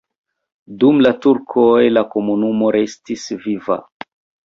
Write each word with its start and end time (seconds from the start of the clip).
Dum 0.83 1.03
la 1.07 1.11
turkoj 1.27 1.83
la 1.99 2.05
komunumo 2.17 2.73
restis 2.81 3.31
viva. 3.49 3.83